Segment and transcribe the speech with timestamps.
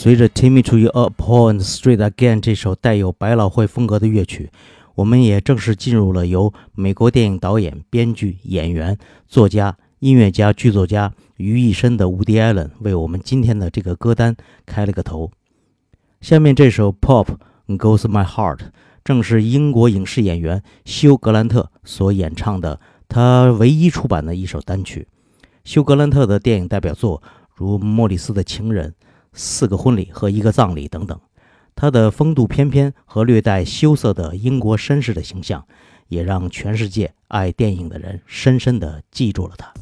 [0.00, 4.48] 随着《Take Me to Your Point Street Again》这首带有百老汇风格的乐曲，
[4.94, 8.96] 我们也正式进入了由美国电影导演、编剧、演员、
[9.26, 15.32] 作家、音乐家、剧作家于一身的伍迪·艾伦为我们今天的这个歌单开了个头。
[16.20, 17.26] 下面这首《Pop
[17.66, 18.56] Goes My Heart》
[19.02, 22.78] 正是英国影视演员休·格兰特所演唱的
[23.08, 25.08] 他唯一出版的一首单曲。
[25.64, 27.20] 休·格兰特的电影代表作
[27.52, 28.90] 如《莫里斯的情人》。
[29.40, 31.18] 四个婚礼和一个葬礼等等，
[31.76, 35.64] 他的风度翩翩和略带羞涩的英国绅士的形象，
[36.08, 39.72] 也让全世界爱电影的人深深地记住了他。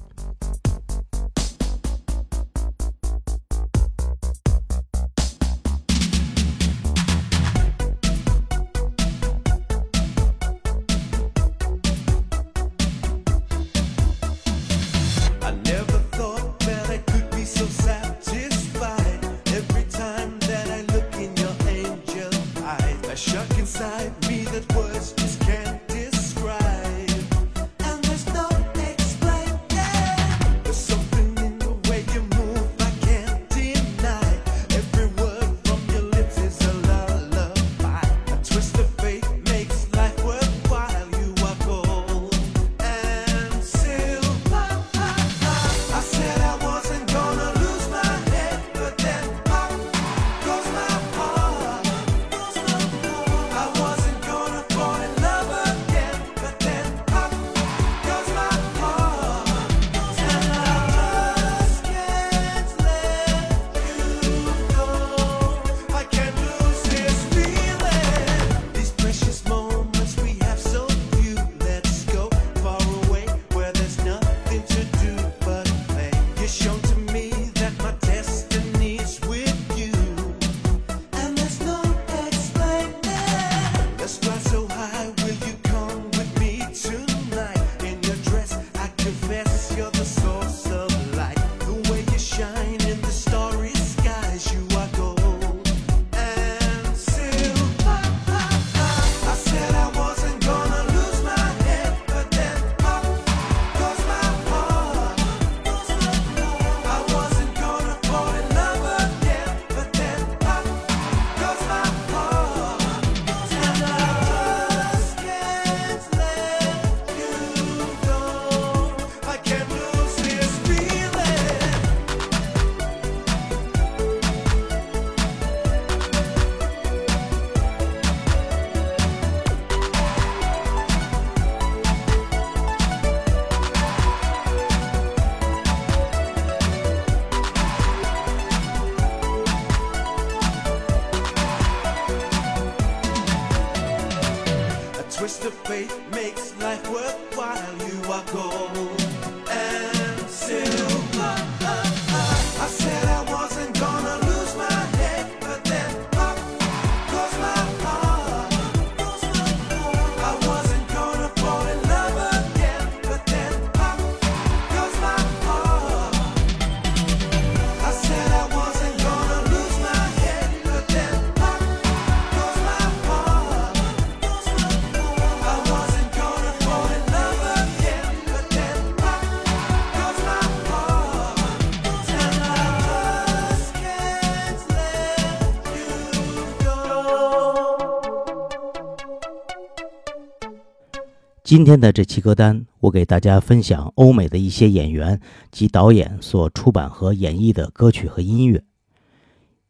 [191.47, 195.21] 今天的这期歌单，我给大家分享欧美的一些演员
[195.53, 198.65] 及导演所出版和演绎的歌曲和音乐。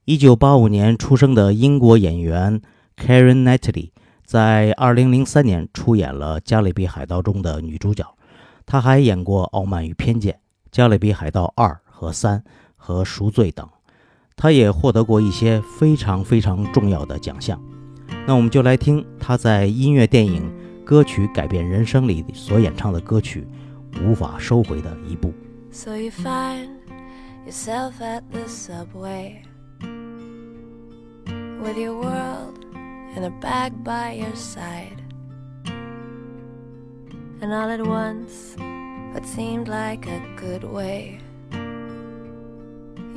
[0.07, 2.63] 一九八五年出生的英国演员
[2.97, 3.91] Karen Knightley，
[4.25, 8.07] 在二零零三年出演了《加勒比海盗》中的女主角。
[8.65, 10.33] 她还演过《傲慢与偏见》
[10.73, 12.43] 《加勒比海盗二》和三
[12.75, 13.69] 和《赎罪》等。
[14.35, 17.61] 她也获得过一些非常非常重要的奖项。
[18.27, 20.51] 那我们就来听她在音乐电影。
[20.87, 23.45] 歌曲改变人生里所演唱的歌曲，
[24.01, 25.35] 无法收回的一步。
[25.73, 26.69] So you find
[27.45, 29.43] yourself at the subway
[31.61, 32.65] with your world
[33.17, 35.01] in a bag by your side,
[37.41, 38.55] and all at once,
[39.13, 41.19] what seemed like a good way,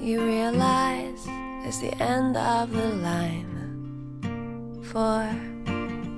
[0.02, 1.24] you realize
[1.68, 3.46] it's the end of the line
[4.82, 5.30] for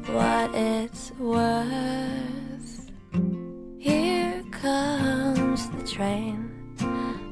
[0.08, 2.92] what it's worth.
[3.78, 6.52] Here comes the train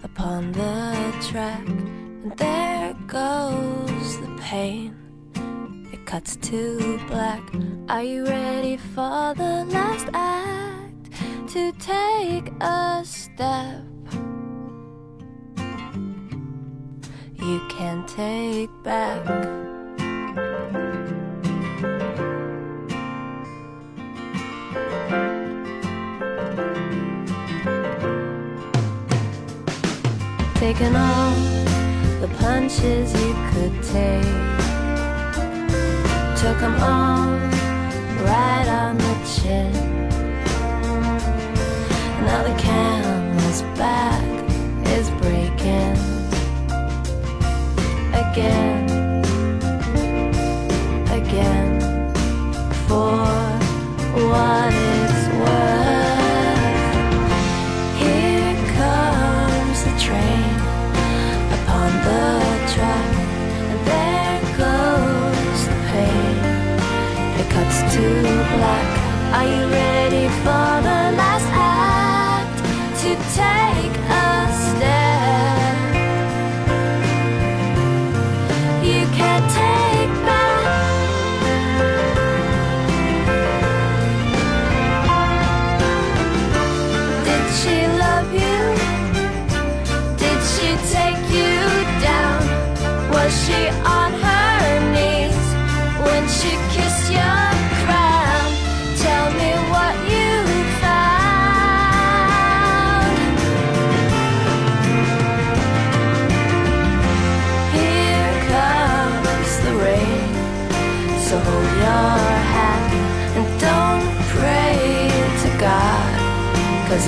[0.04, 4.96] upon the track, and there goes the pain.
[5.94, 7.44] It cuts to black.
[7.90, 11.12] Are you ready for the last act?
[11.54, 13.84] To take a step
[17.42, 19.69] you can't take back.
[30.80, 31.36] Taken all
[32.22, 34.24] the punches you could take.
[36.38, 37.32] Took them all
[38.24, 39.74] right on the chin.
[42.26, 44.24] Now the canvas back
[44.88, 45.98] is breaking
[48.14, 48.79] again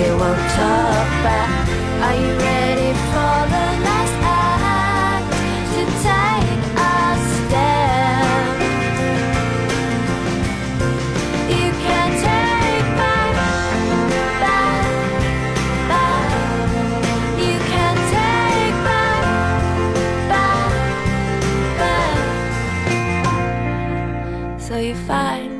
[0.03, 1.67] he won't talk back.
[2.05, 5.27] Are you ready for the last act
[5.73, 7.01] to take a
[7.33, 8.53] step?
[11.55, 13.33] You can't take back,
[14.41, 14.85] back,
[15.91, 16.33] back.
[17.37, 19.23] You can't take back,
[20.31, 20.71] back,
[21.79, 22.17] back.
[24.59, 25.53] So you find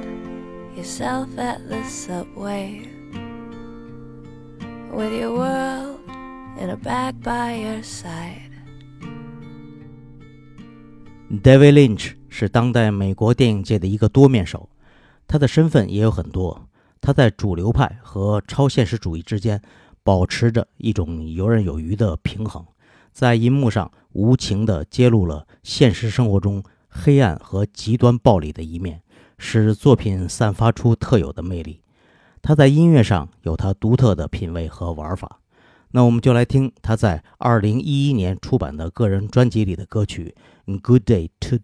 [0.76, 2.92] yourself at the subway
[5.02, 6.00] with your world
[6.60, 8.52] in a bag by your side.
[11.42, 14.70] David Lynch 是当代美国电影界的一个多面手，
[15.28, 16.68] 他的身份也有很多。
[17.00, 19.60] 他在主流派和超现实主义之间
[20.04, 22.64] 保持着一种游刃有余的平衡，
[23.12, 29.02] 在银幕上无情地揭露了现实生活中黑暗和极端暴力的一面，
[29.40, 31.82] 使作品散发出特有的魅力。
[32.42, 35.40] 他在音乐上有他独特的品味和玩法。
[35.92, 40.34] 那我们就来听他在二零一一年出版的个人专辑里的歌曲
[40.80, 41.60] 《Good Day Today》。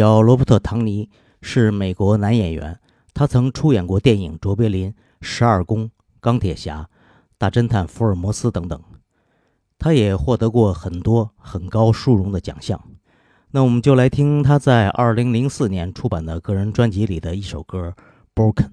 [0.00, 1.10] 小罗伯特·唐尼
[1.42, 2.80] 是美国男演员，
[3.12, 4.88] 他曾出演过电影《卓别林》
[5.20, 5.84] 《十二宫》
[6.20, 6.78] 《钢铁侠》
[7.36, 8.82] 《大侦探福尔摩斯》等等。
[9.78, 12.82] 他也获得过很多很高殊荣的奖项。
[13.50, 17.94] 那我们就来听他在2004年出版的个人专辑里的一首歌
[18.34, 18.68] 《Broken》。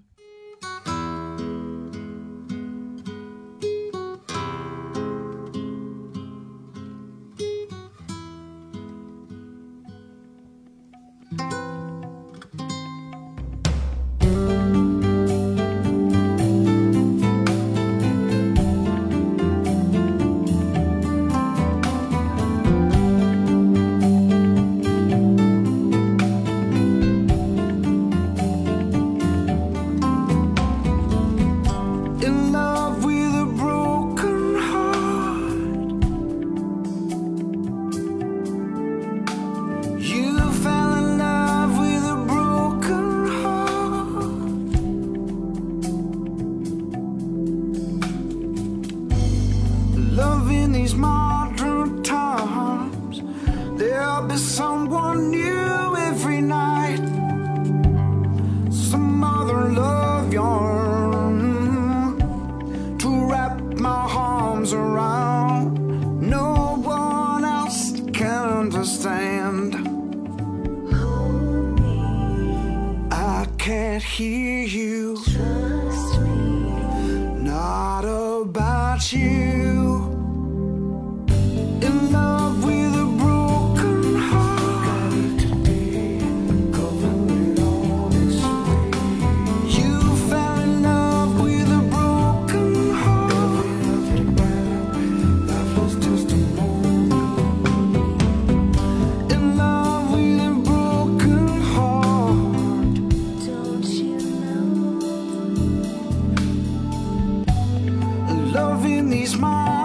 [109.38, 109.77] smile.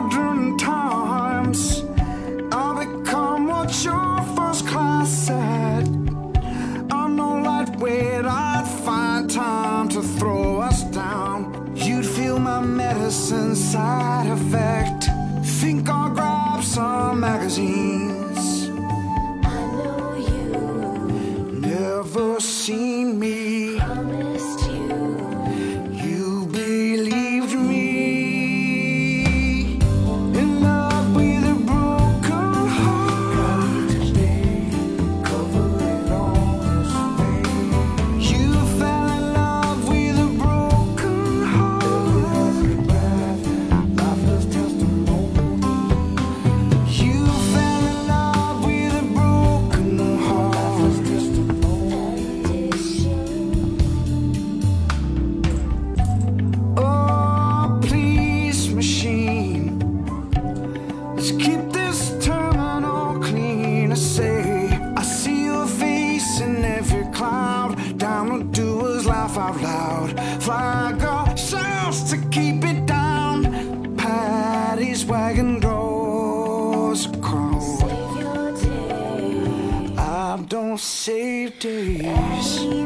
[81.58, 82.82] days.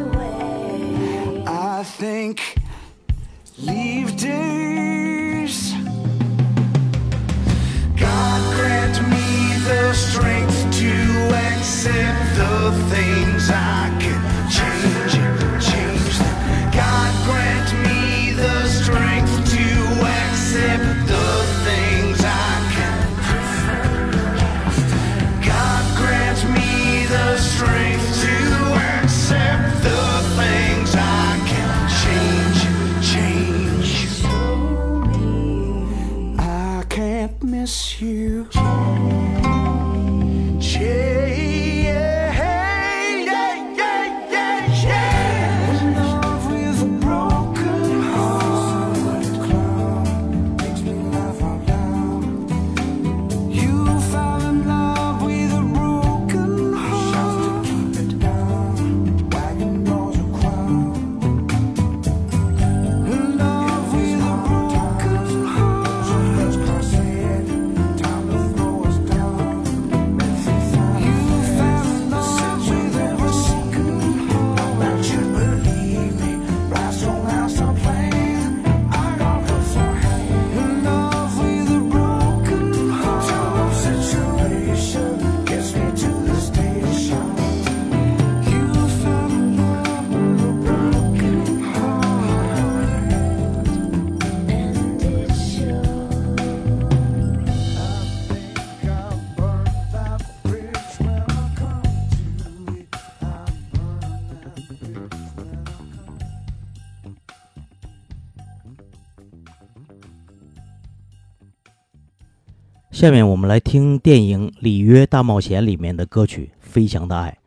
[113.07, 117.39] 下面我们来听电影《里约大冒险》里面的歌曲《飞翔的爱》。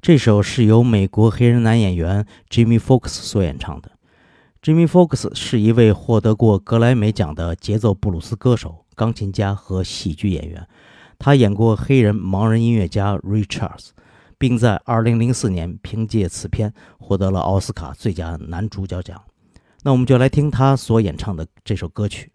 [0.00, 3.90] 这首是由美国黑人男演员 Jimmy Fox 所演唱的。
[4.62, 10.66] Jimmy Fox 是一位获得过格莱美奖的节奏布鲁斯歌手、钢琴家和喜剧演员。
[11.18, 13.90] 他演过黑人盲人音乐家 Richards，
[14.38, 19.22] 并在2004年凭借此片获得了奥斯卡最佳男主角奖。
[19.82, 22.31] 那我们就来听他所演唱的这首歌曲。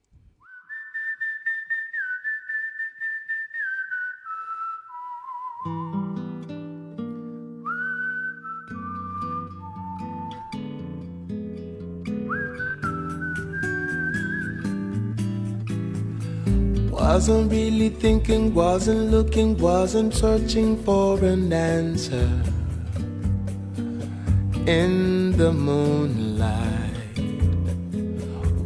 [16.91, 22.29] Wasn't really thinking, wasn't looking, wasn't searching for an answer.
[24.67, 27.17] In the moonlight,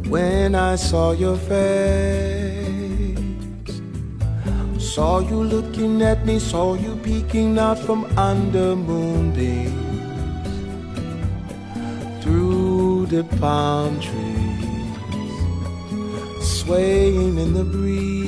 [0.08, 2.41] when I saw your face,
[4.94, 9.72] saw you looking at me, saw you peeking out from under moonbeams
[12.22, 14.92] through the palm trees
[16.42, 18.20] swaying in the breeze.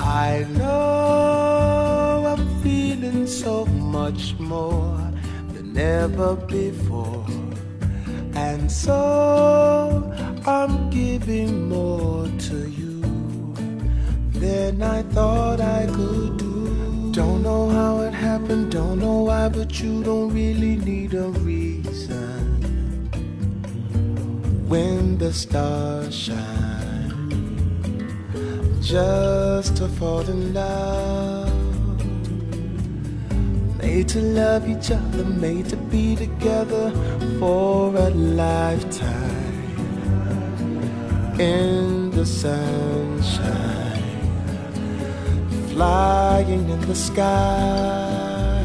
[0.00, 4.96] I know I'm feeling so much more
[5.52, 7.26] than ever before,
[8.34, 10.10] and so
[10.46, 13.03] I'm giving more to you
[14.34, 17.12] than I thought I could do.
[17.12, 22.42] Don't know how it happened, don't know why, but you don't really need a reason.
[24.68, 26.74] When the stars shine
[28.84, 31.50] just to fall in love.
[33.78, 36.90] Made to love each other made to be together
[37.38, 39.32] for a lifetime.
[41.40, 43.73] In the sunshine
[45.74, 48.64] flying in the sky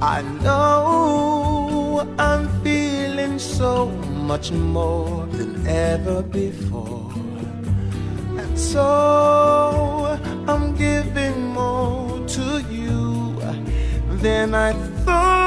[0.00, 3.86] I know I'm feeling so
[4.30, 7.10] much more than ever before.
[8.38, 13.42] And so I'm giving more to you
[14.22, 14.72] than I
[15.04, 15.37] thought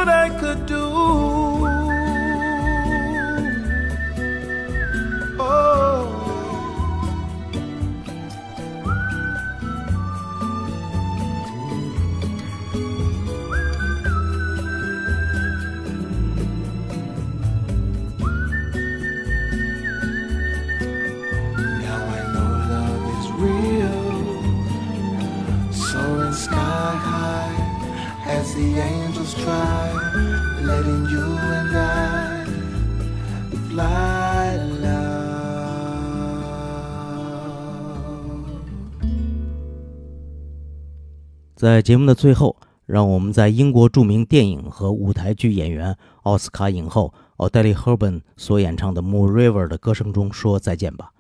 [41.62, 51.12] 在节目的最后，让我们在英国著名电影和舞台剧演员、奥斯卡影后奥黛丽·赫本所演唱的《Moon River》的歌声中说再见吧。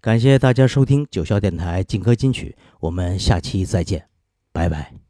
[0.00, 4.06] 感谢大家收听九霄电台劲歌金曲，我们下期再见，
[4.52, 5.09] 拜拜。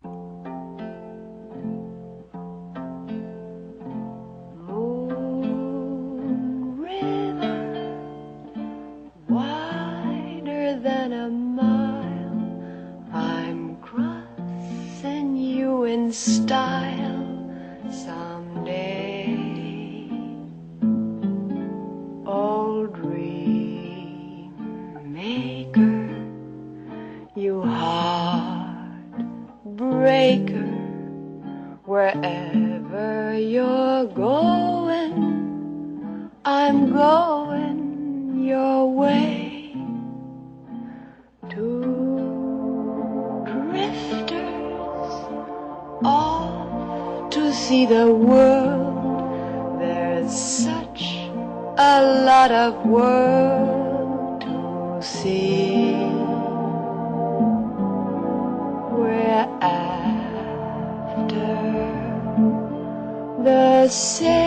[63.90, 64.39] say